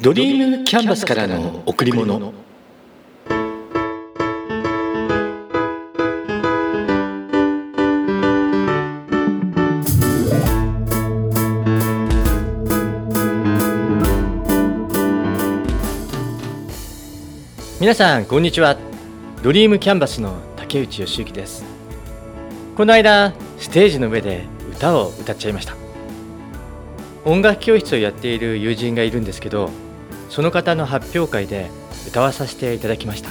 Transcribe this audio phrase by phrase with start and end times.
[0.00, 2.32] ドリームキャンバスからの贈り物。
[17.80, 18.76] 皆さんこんにちは。
[19.42, 21.64] ドリームキャンバスの竹内義之です。
[22.76, 25.74] この間ステージの上で歌を歌っちゃいました。
[27.24, 29.70] 音楽教室をやっている友人がいるんですけど
[30.28, 31.70] その方の発表会で
[32.06, 33.30] 歌わさせていただきました。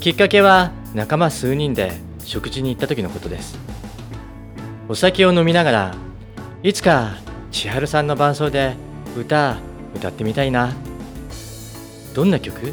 [0.00, 1.92] きっかけは仲間数人で
[2.24, 3.58] 食事に行った時のことです。
[4.88, 5.94] お酒を飲みながら
[6.62, 7.16] いつか
[7.50, 8.74] 千春さんの伴奏で
[9.16, 9.56] 歌
[9.94, 10.72] 歌ってみたいな。
[12.14, 12.72] どんな曲？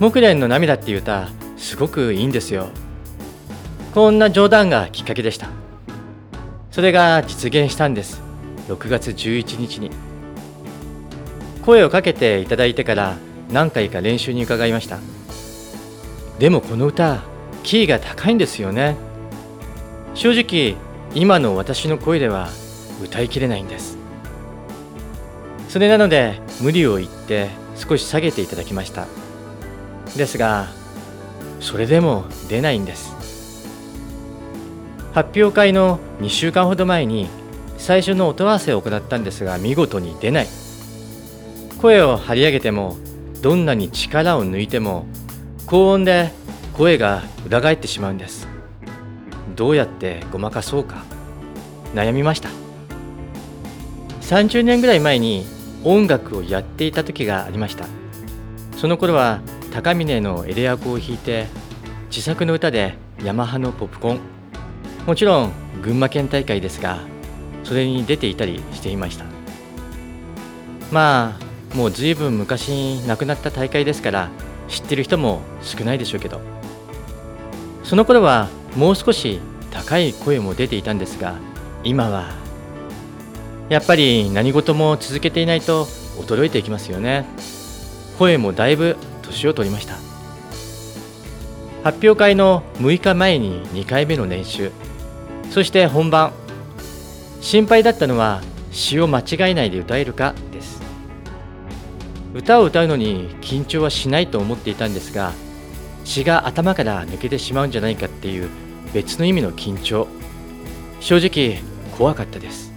[0.00, 2.68] 木蓮の涙っていう歌すごくいいんですよ。
[3.94, 5.48] こんな冗談がきっかけでした。
[6.70, 8.20] それが実現したんです。
[8.68, 9.90] 6月11日に。
[11.64, 13.16] 声をかけていただいてから
[13.50, 14.98] 何回か練習に伺いました。
[16.38, 17.22] でもこの歌
[17.62, 18.96] キーが高いんですよね。
[20.14, 20.76] 正直
[21.14, 22.48] 今の私の声では
[23.02, 23.96] 歌いきれないんです。
[25.68, 29.06] それなので無理を言って少し下げていただきました。
[30.16, 30.68] ですが
[31.60, 33.14] それでも出ないんです。
[35.14, 37.28] 発表会の2週間ほど前に
[37.78, 40.61] 最初の音合わせを行ったんですが見事に出ない。
[41.82, 42.96] 声を張り上げても
[43.42, 45.04] どんなに力を抜いても
[45.66, 46.30] 高音で
[46.74, 48.46] 声が裏返ってしまうんです。
[49.56, 51.02] どうやってごまかそうか。
[51.92, 52.50] 悩みました。
[54.20, 55.44] 30年ぐらい前に
[55.82, 57.86] 音楽をやっていた時がありました。
[58.76, 59.40] その頃は
[59.72, 61.48] 高峰のエレアコを弾いて
[62.10, 62.94] 自作の歌で
[63.24, 64.20] ヤマハのポップコーン。
[65.04, 67.00] もちろん群馬県大会ですが
[67.64, 69.24] それに出ていたりしていました。
[70.92, 74.30] まあもう随分昔に亡くなった大会ですから
[74.68, 76.40] 知ってる人も少ないでしょうけど。
[77.84, 79.40] その頃はもう少し
[79.70, 81.34] 高い声も出ていたんですが
[81.84, 82.30] 今は
[83.68, 85.86] やっぱり何事も続けていないと
[86.18, 87.26] 衰えていきますよね。
[88.18, 89.96] 声もだいぶ年を取りました。
[91.82, 94.70] 発表会の6日前に2回目の練習
[95.50, 96.32] そして本番。
[97.40, 98.40] 心配だったのは
[98.70, 100.34] 詩を間違えないで歌えるか
[102.34, 105.32] 歌を歌うのに緊張はしないと思っていたんですが
[106.04, 108.48] 詩が頭から抜けてしまうんじゃないかっていう
[108.92, 110.06] 別の意味の緊張。
[111.00, 111.60] 正直
[111.96, 112.72] 怖かったです。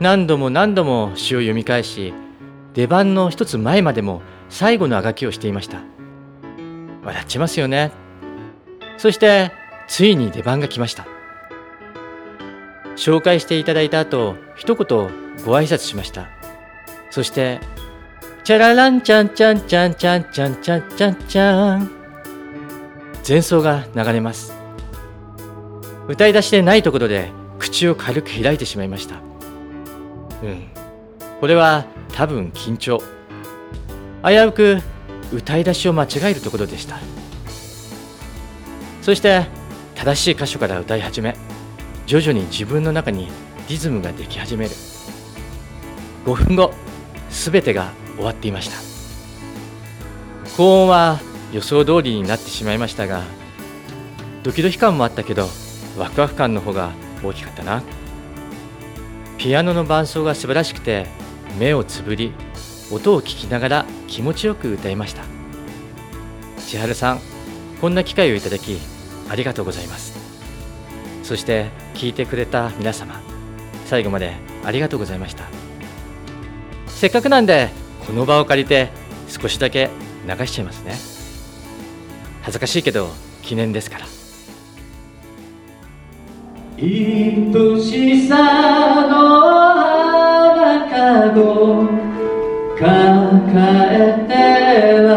[0.00, 2.14] 何度も何度も詩を読み返し
[2.74, 5.82] 出番の一つ前までも最後のあがきをしていました。
[7.04, 7.92] 笑っちゃいますよね。
[8.96, 9.52] そして
[9.88, 11.06] ついに出番が来ました。
[12.96, 14.86] 紹介していただいた後一言
[15.44, 16.28] ご挨拶しました。
[17.10, 17.60] そして
[18.48, 21.90] チャラランチャンチャンチャンチャンチャンチャンチャンチャン
[23.28, 24.54] 前奏が流れます。
[26.08, 29.16] 歌い出しでないところで口を軽く開いてしまいました。
[30.42, 30.66] うん。
[31.40, 33.02] これは多分緊張。
[34.24, 34.78] 危うく
[35.30, 36.96] 歌い出しを間違えるところでした。
[39.02, 39.44] そして
[39.94, 41.36] 正しい箇所から歌い始め
[42.06, 43.28] 徐々に自分の中に
[43.68, 44.70] リズムができ始める。
[46.24, 46.72] 5分後
[47.28, 48.76] 全てが終わっていました。
[50.56, 51.20] 高音は
[51.52, 53.22] 予想通りになってしまいましたが
[54.42, 55.48] ドキドキ感もあったけど
[55.96, 56.90] ワクワク感の方が
[57.22, 57.82] 大きかったな。
[59.38, 61.06] ピアノの伴奏が素晴らしくて
[61.58, 62.32] 目をつぶり
[62.90, 65.22] 音を聞きながら気持ちよく歌いました。
[66.58, 67.20] 千春さん
[67.80, 68.78] こんな機会をいただき
[69.30, 70.18] ありがとうございます。
[71.22, 73.20] そして聞いてくれた皆様
[73.86, 75.44] 最後までありがとうございました。
[76.88, 77.70] せっかくなんで
[78.08, 78.88] この場を借りて
[79.28, 79.90] 少しだけ
[80.26, 80.94] 流しちゃいますね。
[82.40, 83.10] 恥ずかしいけど
[83.42, 84.06] 記念ですから。
[86.78, 86.88] 愛
[87.82, 88.36] しさ
[89.08, 91.86] の花かご
[92.78, 92.88] 抱
[93.92, 94.32] えて
[95.02, 95.12] は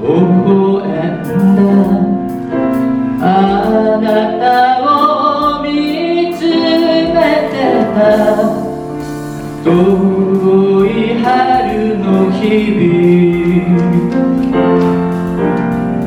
[0.00, 0.86] 微笑
[1.34, 1.60] んだ。
[3.26, 3.26] あ
[4.00, 4.06] な
[4.38, 4.44] た
[5.58, 5.68] を見
[6.38, 7.52] つめて
[7.92, 7.98] た。
[9.64, 9.68] 遠
[10.86, 12.58] い々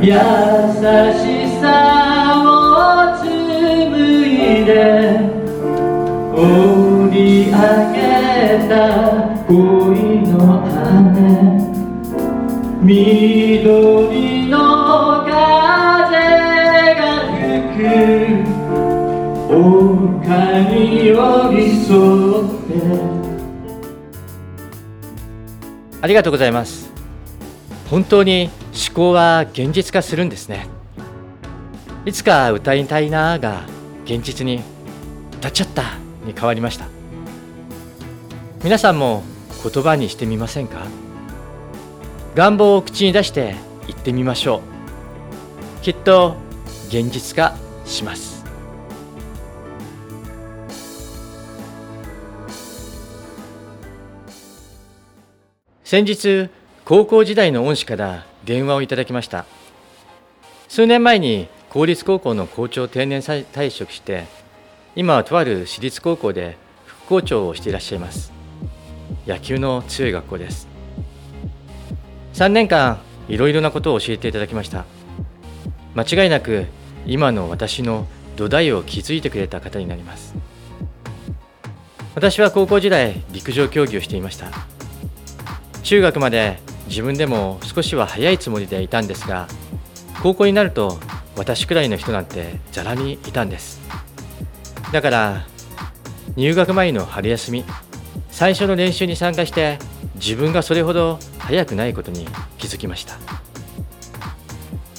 [0.01, 1.24] 優し
[1.62, 1.63] さ
[2.44, 3.95] を紡
[4.28, 4.72] いで
[6.36, 6.42] 織
[7.12, 7.56] り上
[7.94, 8.74] げた
[9.48, 9.54] 恋
[10.28, 10.34] の
[10.68, 10.75] 羽
[12.81, 14.57] 緑の
[15.24, 15.31] 風
[17.00, 17.01] が
[17.39, 17.48] 吹
[17.78, 18.54] く。
[19.54, 19.56] 丘
[20.69, 21.13] に寄
[21.51, 21.73] り
[26.03, 26.91] ありがとうございます。
[27.89, 28.50] 本当に
[28.88, 30.67] 思考は現実化するんですね。
[32.05, 33.61] いつか歌いたいなが
[34.03, 34.61] 現実に
[35.38, 35.83] 歌っちゃった
[36.25, 36.88] に変わりました。
[38.65, 39.23] 皆さんも
[39.63, 40.81] 言葉にしてみませんか？
[42.35, 43.55] 願望を口に出して
[43.88, 44.57] 言ってみましょ
[45.79, 45.83] う。
[45.83, 46.35] きっと
[46.89, 47.55] 現実化
[47.85, 48.32] します。
[55.94, 56.50] 先日
[56.86, 59.45] 高校時代の恩師から電話をいただきました。
[60.68, 64.25] 数年前に公立高校の校長を定年退職して
[64.95, 66.57] 今はとある私立高校で
[66.88, 68.34] 副校長をしていらっしゃいます。
[69.28, 70.68] 野球の強い学校です。
[72.34, 74.86] 3年間いろいろなことを教えていただきました。
[75.94, 76.66] 間違いなく
[77.06, 80.34] 今の私の土台を築いてくれた方になります。
[82.16, 84.73] 私は高校時代陸上競技をしていました。
[85.83, 89.47] 中学まで自分でも少しは早いつもりでいたんですが
[90.21, 91.00] 高校になると
[91.35, 93.81] 私くらいの人なんてざらにいたんです。
[94.91, 95.45] だから
[96.35, 97.65] 入学前の春休み
[98.30, 99.77] 最初の練習に参加して
[100.15, 102.27] 自分がそれほど速くないことに
[102.57, 103.18] 気づきました。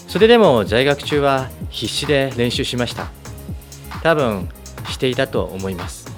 [0.09, 3.09] それでも在学中は必死で練習しました。
[4.03, 4.49] 多分
[4.89, 6.13] していたと思います。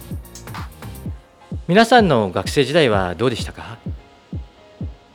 [1.68, 3.78] 皆さんの学生時代はどうでしたか？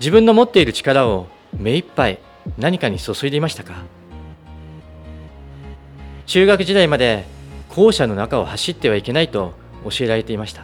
[0.01, 2.17] 自分の持っている力を目いっぱい
[2.57, 3.83] 何かに注いでいましたか？
[6.25, 7.25] 中学時代まで
[7.69, 9.53] 校舎の中を走ってはいけないと
[9.83, 10.63] 教えられていました。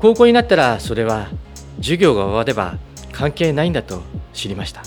[0.00, 1.28] 高校になったらそれは
[1.76, 2.78] 授業が終われば
[3.12, 4.82] 関係ないんだと知りました。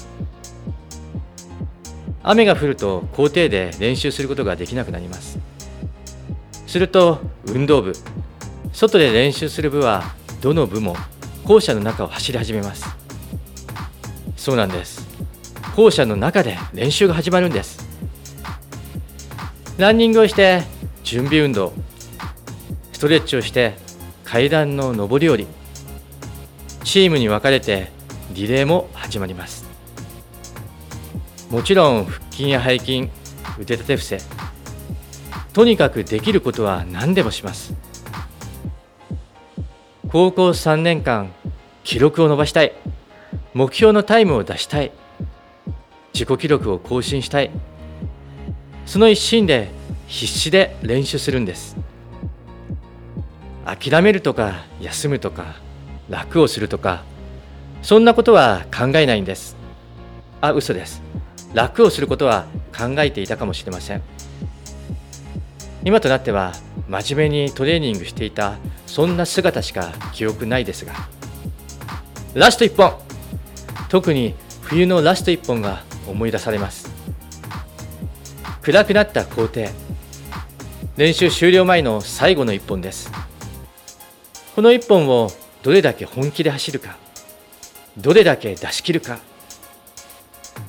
[2.24, 5.40] 雨が降ると校庭で練習することができなくなります。
[6.68, 7.94] すると運動部
[8.74, 10.98] 外で練習する部はどの部も
[11.46, 12.88] 校舎の中を走り始めます。
[14.36, 15.08] そうなんです。
[15.76, 17.86] 校舎の中で練習が始まるんです。
[19.78, 20.64] ランニングをして
[21.04, 21.72] 準備運動
[22.94, 23.76] ストレッチをして
[24.24, 25.48] 階段の上り下り
[26.84, 27.92] チームに分かれて
[28.34, 29.66] リレーも始まります。
[31.52, 33.10] もちろん腹筋や背筋
[33.60, 34.20] 腕立て伏せ
[35.54, 37.74] とにかくできることは何でもします。
[40.10, 41.34] 高校3年間
[41.84, 42.74] 記録を伸ばしたい。
[43.54, 44.92] 目標のタイムを出したい。
[46.14, 47.52] 自己記録を更新したい。
[48.86, 49.72] その一心で
[50.08, 51.76] 必死で練習するんです。
[53.66, 55.56] 諦めるとか休むとか
[56.08, 57.04] 楽をするとか
[57.82, 59.56] そんなことは考えないんです。
[60.40, 61.02] あ嘘です。
[61.54, 62.46] 楽をすることは
[62.78, 64.04] 考えていたかもしれません。
[65.86, 66.52] 今となっては
[66.90, 70.94] 真面目にトレーニングしていたそんな姿しか記憶ないですが
[72.36, 73.00] ラスト1本。
[73.88, 76.90] 特に冬のラスト1本が思い出されます。
[78.62, 79.70] 暗くなった校庭。
[80.98, 83.10] 練習終了前の最後の1本です。
[84.54, 85.32] この1本を
[85.64, 86.98] どれだけ本気で走るか
[87.96, 89.20] どれだけ出し切るか。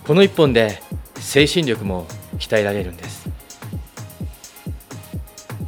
[0.06, 0.80] この1本で
[1.16, 2.06] 精神力も
[2.38, 3.28] 鍛えられるんです。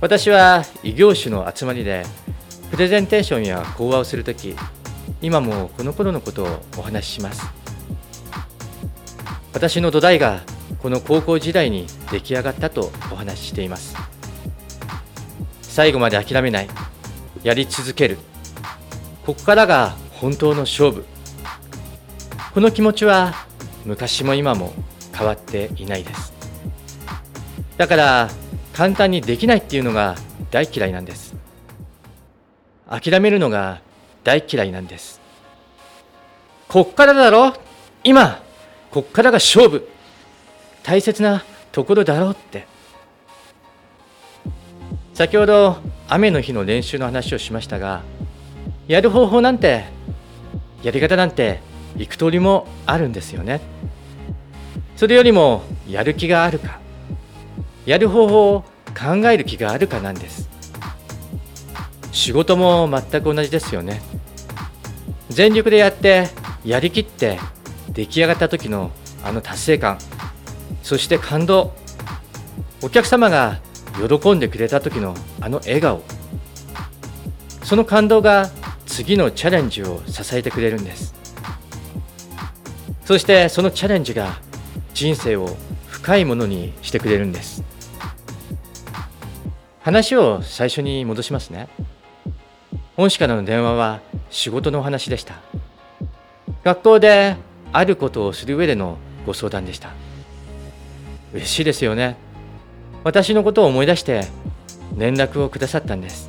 [0.01, 2.05] 私は異業種の集まりで
[2.71, 4.55] プレゼンテーションや講話をするとき
[5.21, 7.43] 今もこの頃のことをお話しします。
[9.53, 10.43] 私の土台が
[10.81, 13.97] この高校時代に出来上がったとお話ししています。
[15.63, 16.69] 最後まで諦めない。
[17.43, 18.19] やり続ける。
[19.27, 21.05] ここからが本当の勝負。
[22.55, 23.35] この気持ちは
[23.85, 24.73] 昔も今も
[25.13, 26.33] 変わっていないです。
[27.77, 28.29] だから
[28.79, 30.15] 簡単にできないっていうのが
[30.53, 31.35] 大嫌いなんです。
[32.89, 33.81] 諦めるのが
[34.23, 35.21] 大嫌いなんです。
[36.69, 37.55] こっからだろ？
[38.05, 38.41] 今
[38.93, 39.89] こっからが勝負。
[40.85, 41.43] 大切な
[41.73, 42.69] ところだろうって。
[45.13, 48.03] 先ほど雨の日の練習の話をしましたが
[48.87, 49.87] やる方法なんて
[50.85, 51.59] やり方なんて
[51.97, 53.61] 幾通りもあるんですよね。
[54.95, 56.79] それよりもやる気があるか。
[57.87, 58.65] やる方法を
[58.97, 60.49] 考える気があるかなんです。
[62.13, 64.01] 仕事も全く同じですよね。
[65.31, 66.29] 全力でやって
[66.65, 67.39] やりきって
[67.91, 68.91] 出来上がった時の
[69.23, 69.99] あの達成感
[70.83, 71.75] そして感動。
[72.83, 73.59] お客様が
[74.21, 76.03] 喜んでくれた時のあの笑顔。
[77.63, 78.51] その感動が
[78.87, 81.15] 次のチャレンジを支えてくれるんです。
[83.05, 84.39] そしてそのチャレンジが
[84.95, 87.63] 人生を深いものにしてくれるんです。
[89.89, 91.67] 話を最初に戻しますね。
[92.99, 95.37] 恩師からの電話は仕事のお話でした。
[96.63, 97.37] 学校で
[97.73, 99.93] あることをする上でのご相談でした。
[101.33, 102.17] 嬉しいですよね。
[103.03, 104.27] 私のことを思い出して
[104.95, 106.29] 連絡をくださったんです。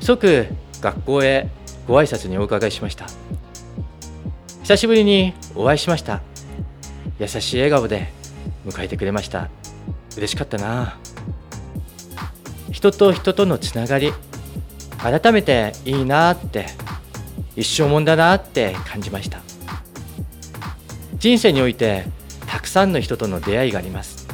[0.00, 0.48] 即
[0.80, 1.48] 学校へ
[1.86, 3.06] ご挨拶にお伺いしました。
[4.62, 6.20] 久しぶりにお会いしました。
[7.20, 8.08] 優しい笑顔で
[8.66, 9.48] 迎えてくれました。
[10.16, 10.98] 嬉しかったな。
[12.70, 14.12] 人と人とのつながり
[14.98, 16.66] 改めていいなって
[17.56, 19.40] 一生もんだなって感じました。
[21.16, 22.04] 人生において
[22.46, 24.26] たくさんの人との出会いがあります。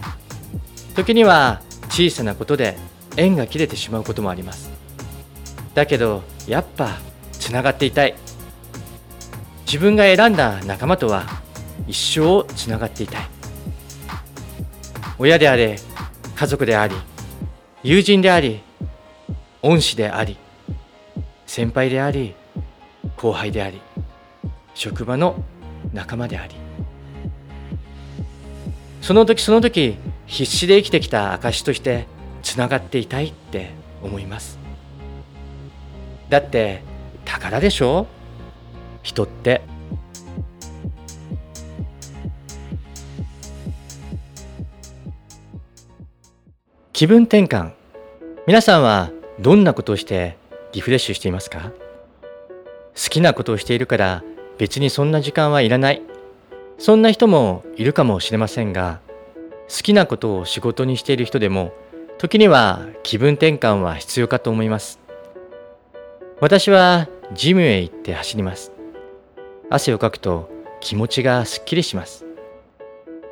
[0.95, 2.77] 時には小さなことで
[3.17, 4.71] 縁が切れてしまうこともあります。
[5.75, 6.99] だけどやっぱ
[7.33, 8.15] つながっていたい。
[9.67, 11.25] 自分が選んだ仲間とは
[11.87, 13.29] 一生つながっていたい。
[15.19, 15.79] 親であれ
[16.35, 16.95] 家族であり
[17.87, 18.63] 友人であり
[19.61, 20.39] 恩師であり
[21.45, 22.35] 先輩であり
[23.19, 23.83] 後輩であり
[24.75, 25.45] 職場の
[25.93, 26.55] 仲間であり。
[29.03, 32.07] その時その時必死で生きてきた証として
[32.43, 33.73] つながっていたいって
[34.03, 34.59] 思います。
[36.31, 36.83] だって
[37.27, 38.07] 宝でしょ？
[39.03, 39.61] 人って。
[46.95, 47.73] 気分転換。
[48.47, 49.11] 皆さんは
[49.41, 50.37] どんなことをして
[50.73, 51.73] リフレッシュしていますか？
[52.95, 54.23] 好きなことをしているから
[54.59, 56.03] 別にそんな時間はいらない。
[56.79, 59.01] そんな人もいるかもしれませんが
[59.69, 61.73] 好きなことを仕事にしている人でも
[62.17, 65.01] 時には気分転換は必要かと思います。
[66.39, 68.71] 私はジムへ行って走ります。
[69.69, 70.49] 汗をかくと
[70.81, 72.25] 気持ちがすっきりします。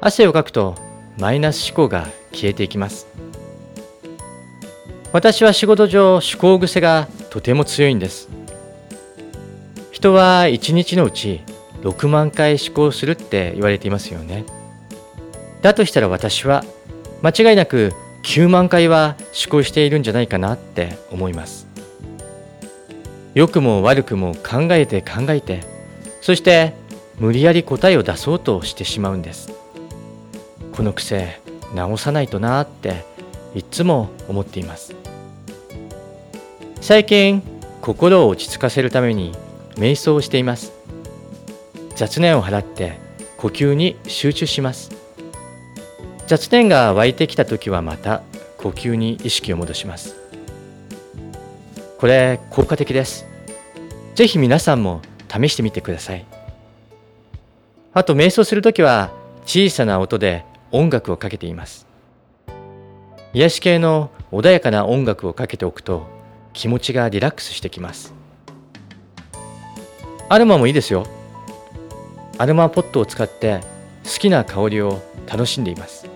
[0.00, 0.74] 汗をかくと
[1.16, 3.06] マイナス思考が消えていきます。
[5.12, 8.30] 私は仕事上思考癖がとても強いんです。
[9.90, 11.42] 人は1日のうち
[11.82, 14.46] 6万回思考するって言われていますよね。
[15.60, 16.64] だとしたら私は
[17.22, 17.92] 間違いなく
[18.24, 21.66] 9万回は思考しているんじゃないかなって思います。
[23.34, 25.60] 良くも悪くも考えて考えて
[26.20, 26.74] そして
[27.18, 29.52] 無理やり答えを出そうとしてしまうんです。
[30.72, 31.38] この癖
[31.74, 33.11] 直さないとなって
[33.54, 34.94] いつも思っています。
[36.80, 37.42] 最近
[37.80, 39.32] 心を落ち着かせるために
[39.74, 40.72] 瞑想をしています。
[41.96, 42.98] 雑念を払って
[43.36, 44.90] 呼吸に集中します。
[46.26, 48.22] 雑念が湧いてきた時はまた
[48.58, 50.16] 呼吸に意識を戻します。
[51.98, 53.26] これ効果的です。
[54.14, 56.24] ぜひ皆さんも試してみてください。
[57.94, 59.10] あと瞑想するときは
[59.44, 61.91] 小さな音で音楽をかけています。
[63.34, 66.06] 癒し系の穏やかな音楽をかけておくと
[66.52, 68.12] 気持ちがリラックスしてきます。
[70.28, 71.06] アロマもいいですよ。
[72.36, 73.60] アロマポットを使って
[74.04, 76.06] 好きな香りを楽しんでいます。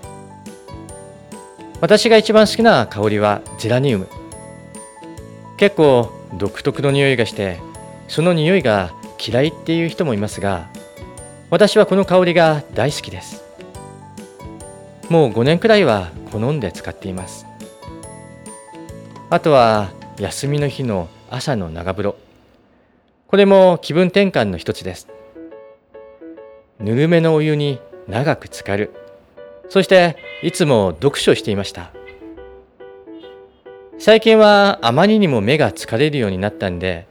[1.81, 4.09] 私が一番好きな香りはゼラニウム。
[5.57, 7.61] 結構独特の匂いがして
[8.09, 8.93] その匂いが
[9.27, 10.69] 嫌いっていう人もいますが
[11.49, 13.43] 私はこの香りが大好きです。
[15.09, 17.47] もう5年くらいは好んで使っています
[19.31, 22.27] あとは休みの日の朝の長風呂
[23.29, 25.09] これも気分転換の一つです。
[26.79, 28.93] ぬるめのお湯に長く浸かる。
[29.69, 31.91] そしていつも読書していました。
[33.99, 37.07] 最近はあまりにも目が疲れるようになったんで、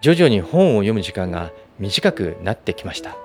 [0.00, 3.16] 徐々に本を読む時間が短くなってきました。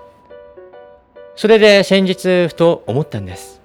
[1.38, 3.59] それで先日ふと思ったんです。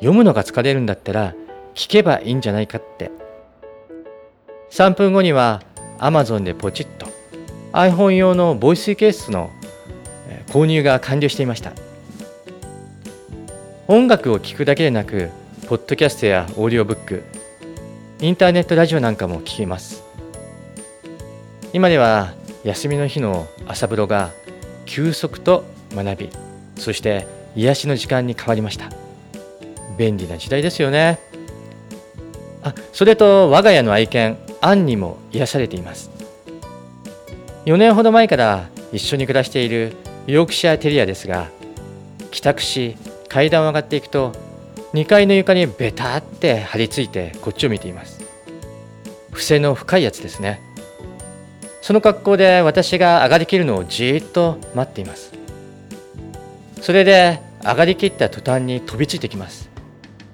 [0.00, 1.34] 読むのが疲れるんだったら
[1.74, 3.10] 聞けばいいんじゃないかって。
[4.70, 5.62] 3分後には
[5.98, 7.06] Amazon でポチッと
[7.72, 9.50] iPhone 用のボイスケースの
[10.48, 11.72] 購入が完了していました。
[13.88, 15.30] 音楽を聴くだけでなく
[15.66, 17.22] ポッドキャストやオーディオブック
[18.20, 20.02] インターネットラジオなんかも聞けます。
[21.72, 24.30] 今では休みの日の朝風呂が
[24.86, 25.64] 休息と
[25.94, 26.30] 学び
[26.76, 28.90] そして癒しの時間に変わりました。
[30.00, 31.20] 便利な時代ですよね。
[32.62, 36.10] あそれと我が家の愛犬アンにも癒されています。
[37.66, 39.92] 4年ほど前から一緒に暮らしている
[40.26, 41.48] ヨークシャーテリアですが
[42.30, 42.96] 帰宅し
[43.28, 44.32] 階段を上がっていくと
[44.94, 48.24] 2階の床にベタって張り付いてこっちを見ています。
[49.30, 50.62] 伏せの深いやつですね。
[51.82, 55.32] その格好で私が上がりきるのをじっと待っています。
[56.80, 59.69] それで上がりきった途端に飛びついてきます。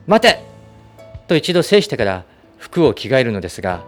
[0.06, 0.40] 待て！
[1.26, 2.24] と一度制してから
[2.58, 3.82] 服を着替えるのですが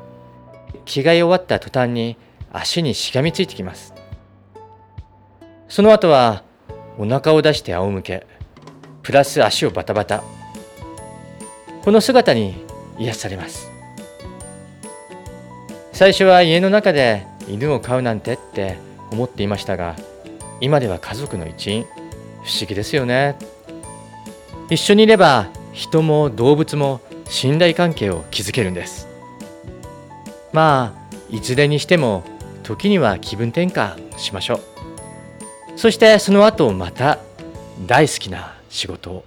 [0.84, 2.16] 着替え終わった途端に
[2.52, 3.94] 足にしがみついてきます。
[5.68, 6.42] その後は
[6.98, 8.26] お腹を出して仰向け
[9.02, 10.24] プラス足をバタバタ。
[11.82, 12.54] この姿に
[12.98, 13.70] 癒されます。
[15.92, 18.78] 最初は家の中で犬を飼うなんてって
[19.12, 19.96] 思っていましたが
[20.60, 21.86] 今では家族の一員。
[22.42, 23.36] 不思議ですよね。
[24.70, 29.06] 一緒にいれば人も動物も信頼関係を築けるんです。
[30.52, 32.24] まあいずれにしても
[32.64, 34.60] 時には気分転換しましょう。
[35.78, 37.20] そしてその後また
[37.86, 39.24] 大好きな仕事を。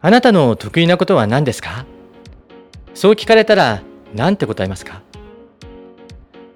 [0.00, 1.86] あなたの得意なことは何ですか？
[2.94, 3.80] そう聞かれたら
[4.12, 5.02] 何て答えますか？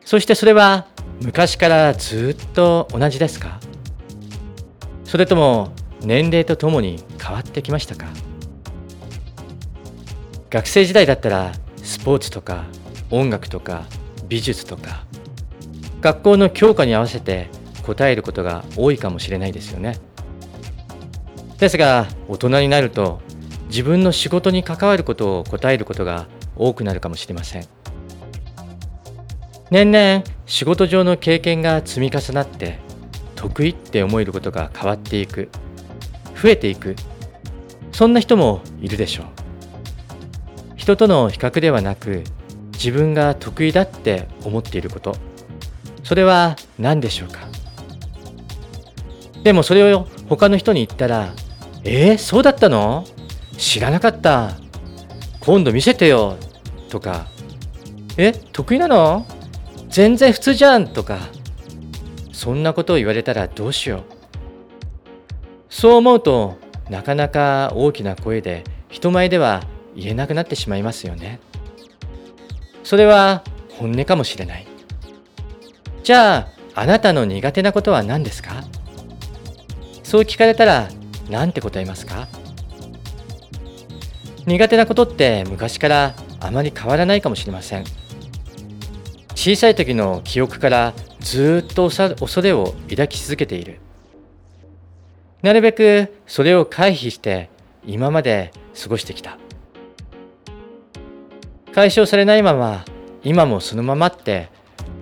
[0.04, 0.88] そしてそれは
[1.20, 3.60] 昔からずっと同じですか？
[5.04, 8.06] それとも年齢とともに変わってきましたか？
[10.50, 12.64] 学生時代だったらスポーツとか
[13.10, 13.84] 音楽とか
[14.28, 15.04] 美術とか
[16.00, 17.48] 学校の教科に合わせて
[17.82, 19.98] 答えることが多いかもしれないですよね。
[21.58, 23.20] ですが大人になると
[23.68, 27.66] 自分の仕事に関わることを答えることが多くなるかもしれません。
[29.70, 32.78] 年々仕事上の経験が積み重なって
[33.34, 35.48] 得意って思えることが変わっていく
[36.40, 36.96] 増えていく
[37.92, 39.26] そんな人もいるでしょう。
[40.76, 42.24] 人との比較ではなく
[42.72, 45.16] 自分が得意だって思っていること。
[46.02, 47.40] それは何でしょうか？
[49.42, 51.34] でもそれを他の人に言ったら
[51.84, 53.04] 「えー、そうだったの？
[53.58, 54.52] 知らなかった。
[55.40, 56.36] 今度見せてよ」
[56.88, 57.26] とか
[58.16, 59.26] 「え得意なの？
[59.88, 61.18] 全然普通じゃん」とか
[62.32, 64.02] そんなことを言われたらどうしよう。
[65.70, 66.56] そう思うと
[66.88, 69.62] なかなか大きな声で人前では
[69.94, 71.40] 言えなくなってしまいますよね。
[72.84, 74.66] それは本音かもしれない。
[76.02, 78.64] じゃああなたの苦手なことは何ですか？
[80.02, 80.88] そう聞かれたら
[81.28, 82.28] 何て答えますか？
[84.46, 87.84] 苦手なことって昔からあまり変わらないかもしれません。
[89.48, 93.80] 小さい時の記憶からずっと恐れを抱き続けている。
[95.40, 97.48] なるべくそれを回避して
[97.86, 99.38] 今まで過ごしてきた。
[101.72, 102.84] 解消されないまま
[103.24, 104.50] 今もそのままって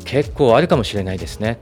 [0.05, 1.59] 結構あるかもしれないですね。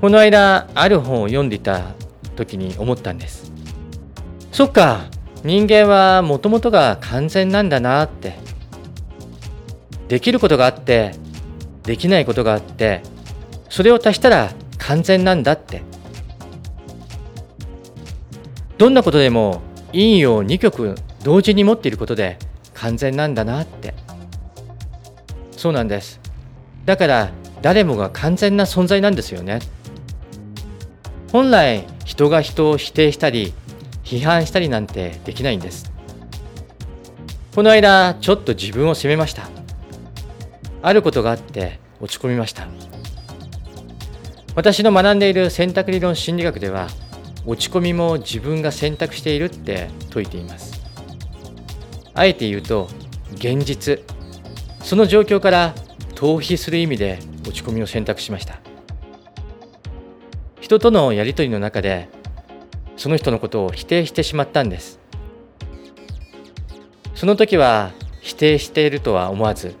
[0.00, 1.94] この間ある本を読んでいた
[2.36, 3.52] 時に思ったんです。
[4.52, 5.06] そっか
[5.42, 8.46] 人間はもともとが完全なんだなって
[10.08, 11.12] できることがあって
[11.84, 13.02] できないことがあって
[13.68, 15.82] それを足したら完全なんだって。
[18.78, 20.94] どんなことでも陰陽2極
[21.24, 22.38] 同時に持っていることで
[22.74, 23.92] 完全なんだなって。
[25.52, 26.20] そうなんです。
[26.84, 29.58] だから誰もが完全な存在なんですよね。
[31.32, 33.52] 本来人が人を否定したり
[34.04, 35.92] 批判したりなんてできないんです。
[37.54, 39.57] この間ちょっと自分を責めました。
[40.82, 42.66] あることがあって落ち込みました。
[44.54, 46.88] 私の学んでいる選択理論心理学では
[47.46, 50.80] 落ち込みも自分が選択しているって説いています。
[52.14, 52.88] あえて言うと
[53.34, 54.02] 現実。
[54.82, 55.74] その状況から
[56.14, 58.58] 逃避する意味で落ち込みを選択しました。
[60.60, 62.08] 人とのやり取りの中で
[62.96, 64.98] その人のことを否定してしまったんです。
[67.14, 69.74] その時は否定しているとは思わず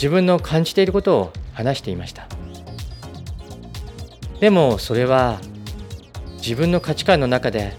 [0.00, 2.26] 自分の感じていることを話していました。
[4.40, 5.38] でもそれは
[6.38, 7.74] 自分の価値観の中で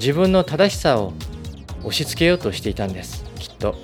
[0.00, 1.12] 自分の正しさを
[1.82, 3.76] 押し付けようとしていたんですきっと。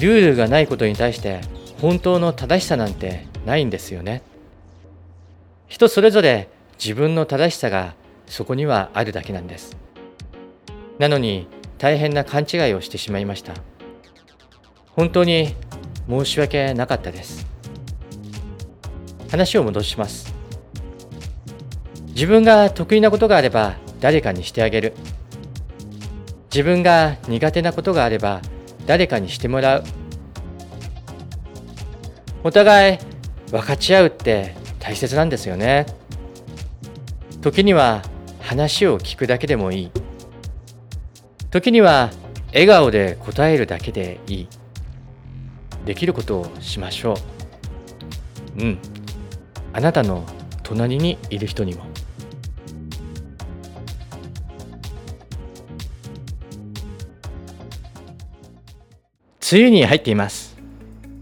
[0.00, 1.42] ルールがないことに対して
[1.82, 4.22] 本当の正しさなんてないんですよね。
[5.66, 6.48] 人それぞれ
[6.82, 7.92] 自分の正しさが
[8.26, 9.76] そこにはあるだけなんです。
[10.98, 13.52] なのに大変な勘違いをしてしまいました。
[14.98, 15.54] 本当に
[16.08, 17.46] 申し訳なかったです。
[19.30, 20.34] 話を戻します。
[22.08, 24.94] 自分が得意なことがあれば誰かにしてあげる。
[26.50, 28.42] 自分が苦手なことがあれば
[28.86, 29.84] 誰かにしてもらう。
[32.42, 32.98] お互い
[33.52, 35.86] 分かち合うって大切なんですよね。
[37.40, 38.02] 時には
[38.40, 39.90] 話を聞くだけでもいい。
[41.52, 42.10] 時には
[42.48, 44.48] 笑顔で答えるだけでいい。
[45.84, 47.14] できることをしましょ
[48.58, 48.62] う。
[48.62, 48.78] うん。
[49.72, 50.24] あなたの
[50.62, 51.84] 隣にいる人にも。
[59.50, 60.58] 梅雨に入っています。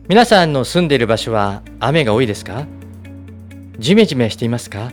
[0.08, 2.66] 皆さんの住んでいる場所は雨が多いですか？
[3.78, 4.90] ジメジメしていますか？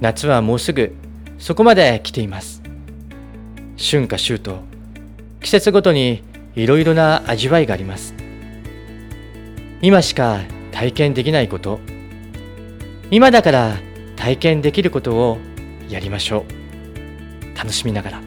[0.00, 0.94] 夏はもうすぐ
[1.38, 2.60] そこまで来ています。
[3.78, 4.56] 春夏秋冬
[5.40, 6.22] 季節ごとに
[6.56, 8.14] いろいろな味わいがあります。
[9.82, 10.40] 今しか
[10.72, 11.80] 体験できないこと。
[13.10, 13.76] 今だから
[14.16, 15.38] 体験できることを
[15.88, 17.56] やりましょう。
[17.56, 18.20] 楽しみながら。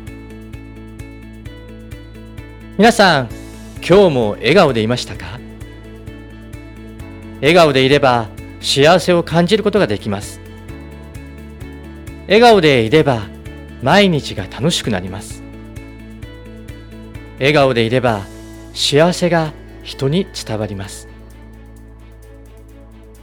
[2.78, 3.30] 皆さん
[3.86, 5.40] 今日も笑顔でいましたか？
[7.42, 8.30] 笑顔でいれば
[8.62, 10.40] 幸せを感じることができます。
[12.28, 13.24] 笑顔でいれば
[13.82, 15.39] 毎日が楽しくなります。
[17.40, 18.26] 笑顔でいれば
[18.74, 21.08] 幸せが人に伝わります。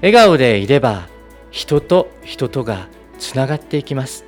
[0.00, 1.08] 笑顔でいれば
[1.50, 4.24] 人と人とがつながっていきます。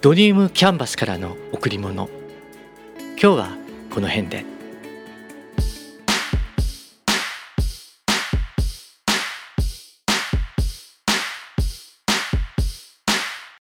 [0.00, 2.08] ドリームキャンバスからの贈り物。
[3.20, 3.48] 今日は
[3.90, 4.53] この辺で。